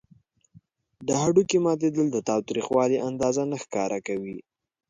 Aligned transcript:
د 1.07 1.09
هډوکي 1.21 1.57
ماتیدل 1.65 2.07
د 2.11 2.17
تاوتریخوالي 2.29 2.97
اندازه 3.09 3.43
نه 3.51 3.57
ښکاره 3.63 3.99
کوي. 4.07 4.37